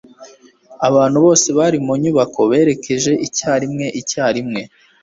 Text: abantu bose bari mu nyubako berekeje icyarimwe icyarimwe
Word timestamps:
abantu 0.87 1.17
bose 1.25 1.47
bari 1.57 1.77
mu 1.85 1.93
nyubako 2.03 2.41
berekeje 2.51 3.11
icyarimwe 3.27 3.85
icyarimwe 4.01 4.61